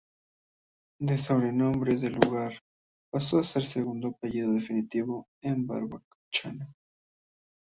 [0.99, 2.57] De sobrenombre del lugar,
[3.11, 6.73] pasó a ser el segundo apellido distintivo de los Barbachano.